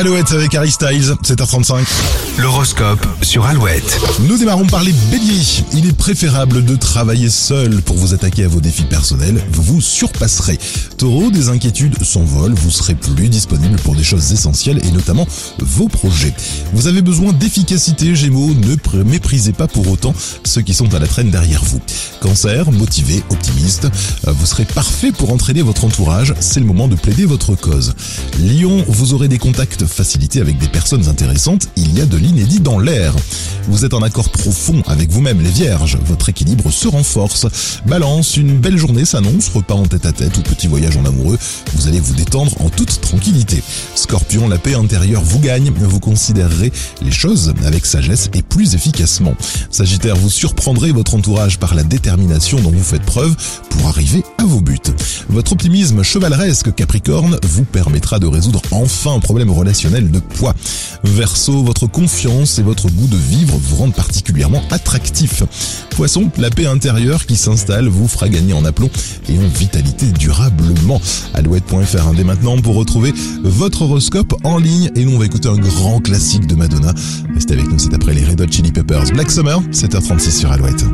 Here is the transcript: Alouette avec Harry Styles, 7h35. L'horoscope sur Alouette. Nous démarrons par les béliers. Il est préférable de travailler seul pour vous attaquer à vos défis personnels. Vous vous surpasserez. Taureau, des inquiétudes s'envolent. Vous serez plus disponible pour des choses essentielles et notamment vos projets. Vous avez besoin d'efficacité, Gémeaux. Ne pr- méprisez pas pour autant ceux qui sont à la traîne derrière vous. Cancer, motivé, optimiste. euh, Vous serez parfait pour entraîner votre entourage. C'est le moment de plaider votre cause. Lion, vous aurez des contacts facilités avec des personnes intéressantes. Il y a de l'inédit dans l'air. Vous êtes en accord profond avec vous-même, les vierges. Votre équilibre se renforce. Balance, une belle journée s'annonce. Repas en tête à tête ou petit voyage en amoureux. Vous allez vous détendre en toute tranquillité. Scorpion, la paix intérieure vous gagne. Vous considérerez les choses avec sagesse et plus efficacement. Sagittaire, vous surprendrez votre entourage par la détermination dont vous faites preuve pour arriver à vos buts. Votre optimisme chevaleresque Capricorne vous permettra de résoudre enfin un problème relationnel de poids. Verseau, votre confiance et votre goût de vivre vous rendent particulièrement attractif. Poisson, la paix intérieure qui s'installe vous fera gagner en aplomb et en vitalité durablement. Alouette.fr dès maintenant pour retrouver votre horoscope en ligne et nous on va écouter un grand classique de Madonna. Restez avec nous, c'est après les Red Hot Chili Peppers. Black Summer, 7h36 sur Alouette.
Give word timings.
Alouette 0.00 0.32
avec 0.32 0.54
Harry 0.54 0.70
Styles, 0.70 1.14
7h35. 1.22 1.84
L'horoscope 2.38 3.06
sur 3.20 3.44
Alouette. 3.44 4.00
Nous 4.20 4.38
démarrons 4.38 4.64
par 4.66 4.82
les 4.82 4.94
béliers. 5.10 5.42
Il 5.74 5.86
est 5.86 5.92
préférable 5.92 6.64
de 6.64 6.74
travailler 6.74 7.28
seul 7.28 7.82
pour 7.82 7.96
vous 7.96 8.14
attaquer 8.14 8.44
à 8.44 8.48
vos 8.48 8.62
défis 8.62 8.84
personnels. 8.84 9.44
Vous 9.52 9.62
vous 9.62 9.80
surpasserez. 9.82 10.58
Taureau, 10.96 11.30
des 11.30 11.50
inquiétudes 11.50 12.02
s'envolent. 12.02 12.54
Vous 12.54 12.70
serez 12.70 12.94
plus 12.94 13.28
disponible 13.28 13.76
pour 13.80 13.94
des 13.94 14.02
choses 14.02 14.32
essentielles 14.32 14.80
et 14.86 14.90
notamment 14.90 15.26
vos 15.58 15.88
projets. 15.88 16.32
Vous 16.72 16.86
avez 16.86 17.02
besoin 17.02 17.34
d'efficacité, 17.34 18.14
Gémeaux. 18.14 18.54
Ne 18.54 18.76
pr- 18.76 19.04
méprisez 19.04 19.52
pas 19.52 19.68
pour 19.68 19.86
autant 19.90 20.14
ceux 20.44 20.62
qui 20.62 20.72
sont 20.72 20.94
à 20.94 20.98
la 20.98 21.08
traîne 21.08 21.30
derrière 21.30 21.62
vous. 21.62 21.80
Cancer, 22.22 22.72
motivé, 22.72 23.22
optimiste. 23.28 23.84
euh, 24.26 24.32
Vous 24.32 24.46
serez 24.46 24.64
parfait 24.64 25.12
pour 25.12 25.30
entraîner 25.30 25.60
votre 25.60 25.84
entourage. 25.84 26.32
C'est 26.40 26.60
le 26.60 26.66
moment 26.66 26.88
de 26.88 26.94
plaider 26.96 27.26
votre 27.26 27.54
cause. 27.54 27.92
Lion, 28.38 28.82
vous 28.88 29.12
aurez 29.12 29.28
des 29.28 29.38
contacts 29.38 29.84
facilités 29.90 30.40
avec 30.40 30.58
des 30.58 30.68
personnes 30.68 31.08
intéressantes. 31.08 31.68
Il 31.76 31.96
y 31.96 32.00
a 32.00 32.06
de 32.06 32.16
l'inédit 32.16 32.60
dans 32.60 32.78
l'air. 32.78 33.14
Vous 33.68 33.84
êtes 33.84 33.94
en 33.94 34.02
accord 34.02 34.30
profond 34.30 34.82
avec 34.86 35.10
vous-même, 35.10 35.40
les 35.40 35.50
vierges. 35.50 35.98
Votre 36.06 36.28
équilibre 36.28 36.70
se 36.70 36.88
renforce. 36.88 37.46
Balance, 37.86 38.36
une 38.36 38.58
belle 38.58 38.76
journée 38.76 39.04
s'annonce. 39.04 39.48
Repas 39.48 39.74
en 39.74 39.86
tête 39.86 40.06
à 40.06 40.12
tête 40.12 40.36
ou 40.38 40.42
petit 40.42 40.66
voyage 40.66 40.96
en 40.96 41.04
amoureux. 41.04 41.38
Vous 41.74 41.88
allez 41.88 42.00
vous 42.00 42.14
détendre 42.14 42.52
en 42.60 42.68
toute 42.70 43.00
tranquillité. 43.00 43.62
Scorpion, 43.94 44.48
la 44.48 44.58
paix 44.58 44.74
intérieure 44.74 45.22
vous 45.22 45.40
gagne. 45.40 45.70
Vous 45.70 46.00
considérerez 46.00 46.72
les 47.02 47.10
choses 47.10 47.52
avec 47.64 47.86
sagesse 47.86 48.30
et 48.34 48.42
plus 48.42 48.74
efficacement. 48.74 49.34
Sagittaire, 49.70 50.16
vous 50.16 50.30
surprendrez 50.30 50.92
votre 50.92 51.14
entourage 51.14 51.58
par 51.58 51.74
la 51.74 51.82
détermination 51.82 52.60
dont 52.60 52.70
vous 52.70 52.84
faites 52.84 53.02
preuve 53.02 53.34
pour 53.70 53.88
arriver 53.88 54.24
à 54.38 54.44
vos 54.44 54.60
buts. 54.60 54.78
Votre 55.28 55.52
optimisme 55.52 56.02
chevaleresque 56.02 56.74
Capricorne 56.74 57.38
vous 57.44 57.64
permettra 57.64 58.18
de 58.18 58.26
résoudre 58.26 58.62
enfin 58.70 59.14
un 59.14 59.20
problème 59.20 59.50
relationnel 59.50 59.79
de 59.88 60.18
poids. 60.18 60.54
Verseau, 61.04 61.62
votre 61.62 61.86
confiance 61.86 62.58
et 62.58 62.62
votre 62.62 62.90
goût 62.90 63.06
de 63.06 63.16
vivre 63.16 63.56
vous 63.56 63.76
rendent 63.76 63.94
particulièrement 63.94 64.62
attractif. 64.70 65.42
Poisson, 65.90 66.30
la 66.36 66.50
paix 66.50 66.66
intérieure 66.66 67.24
qui 67.24 67.36
s'installe 67.36 67.88
vous 67.88 68.06
fera 68.06 68.28
gagner 68.28 68.52
en 68.52 68.64
aplomb 68.64 68.90
et 69.28 69.38
en 69.38 69.48
vitalité 69.48 70.06
durablement. 70.06 71.00
Alouette.fr 71.32 72.12
dès 72.14 72.24
maintenant 72.24 72.58
pour 72.58 72.74
retrouver 72.74 73.14
votre 73.42 73.82
horoscope 73.82 74.34
en 74.44 74.58
ligne 74.58 74.90
et 74.96 75.04
nous 75.04 75.14
on 75.14 75.18
va 75.18 75.24
écouter 75.24 75.48
un 75.48 75.56
grand 75.56 76.00
classique 76.00 76.46
de 76.46 76.54
Madonna. 76.54 76.92
Restez 77.34 77.54
avec 77.54 77.70
nous, 77.70 77.78
c'est 77.78 77.94
après 77.94 78.12
les 78.12 78.24
Red 78.24 78.40
Hot 78.42 78.50
Chili 78.50 78.72
Peppers. 78.72 79.10
Black 79.12 79.30
Summer, 79.30 79.62
7h36 79.72 80.30
sur 80.30 80.52
Alouette. 80.52 80.84